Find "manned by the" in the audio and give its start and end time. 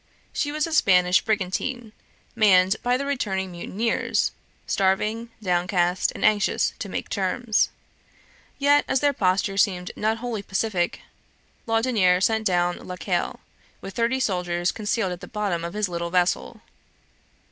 2.35-3.05